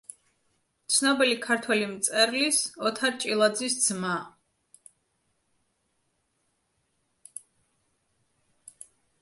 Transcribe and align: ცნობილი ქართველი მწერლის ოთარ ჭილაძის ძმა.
ცნობილი 0.93 1.35
ქართველი 1.43 1.89
მწერლის 1.91 2.61
ოთარ 2.91 3.13
ჭილაძის 3.25 3.77
ძმა. 3.83 4.15